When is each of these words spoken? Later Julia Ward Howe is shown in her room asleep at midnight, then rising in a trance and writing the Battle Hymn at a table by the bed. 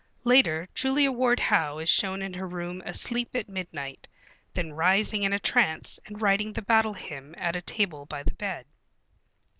Later 0.23 0.67
Julia 0.73 1.11
Ward 1.11 1.39
Howe 1.39 1.77
is 1.77 1.87
shown 1.87 2.23
in 2.23 2.33
her 2.33 2.47
room 2.47 2.81
asleep 2.87 3.29
at 3.35 3.47
midnight, 3.47 4.07
then 4.55 4.73
rising 4.73 5.21
in 5.21 5.31
a 5.31 5.37
trance 5.37 5.99
and 6.07 6.19
writing 6.19 6.53
the 6.53 6.63
Battle 6.63 6.93
Hymn 6.93 7.35
at 7.37 7.55
a 7.55 7.61
table 7.61 8.07
by 8.07 8.23
the 8.23 8.33
bed. 8.33 8.65